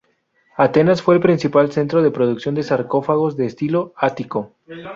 Atenas 0.57 1.03
fue 1.03 1.13
el 1.13 1.21
principal 1.21 1.71
centro 1.71 2.01
de 2.01 2.09
producción 2.09 2.55
de 2.55 2.63
sarcófagos 2.63 3.37
de 3.37 3.45
estilo 3.45 3.93
ático. 3.95 4.55